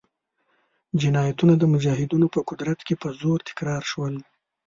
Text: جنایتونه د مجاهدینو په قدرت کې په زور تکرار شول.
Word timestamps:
جنایتونه 1.01 1.53
د 1.57 1.63
مجاهدینو 1.73 2.27
په 2.35 2.39
قدرت 2.49 2.79
کې 2.87 2.95
په 3.01 3.07
زور 3.19 3.39
تکرار 3.49 3.83
شول. 3.91 4.15